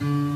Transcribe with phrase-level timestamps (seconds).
[0.00, 0.29] Mm-hmm.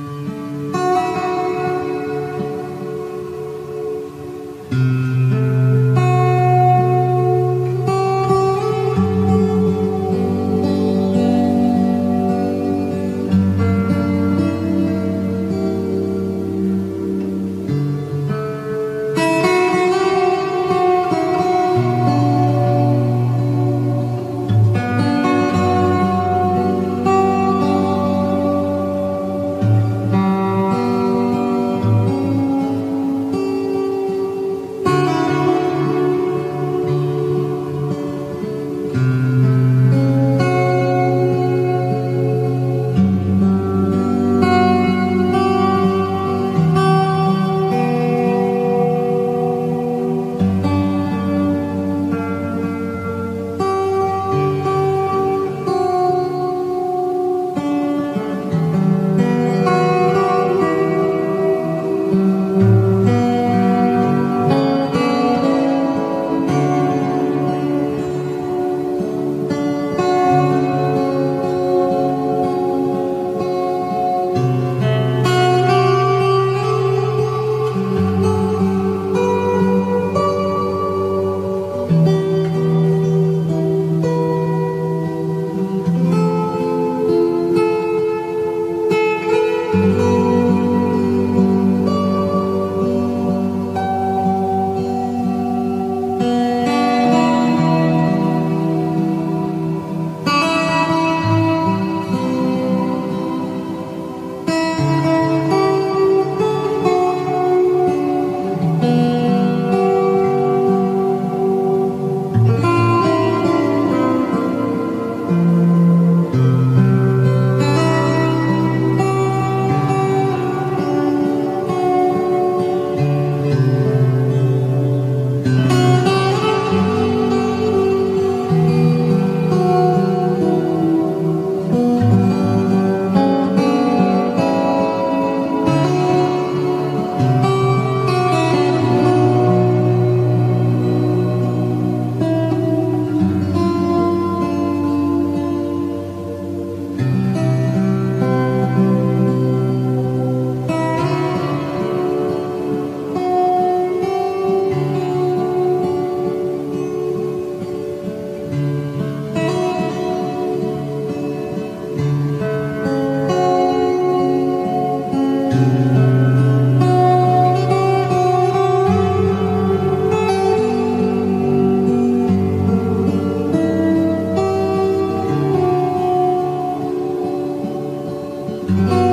[178.75, 179.04] Música